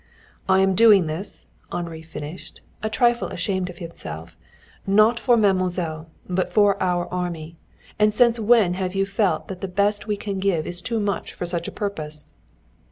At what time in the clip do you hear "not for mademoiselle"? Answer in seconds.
4.87-6.09